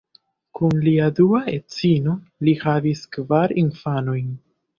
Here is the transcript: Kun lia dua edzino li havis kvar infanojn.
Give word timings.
Kun 0.59 0.77
lia 0.85 1.09
dua 1.19 1.41
edzino 1.51 2.15
li 2.49 2.55
havis 2.65 3.05
kvar 3.19 3.55
infanojn. 3.65 4.35